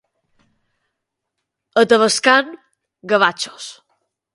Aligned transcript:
A 1.83 1.83
Tavascan, 1.91 2.53
gavatxos. 3.11 3.73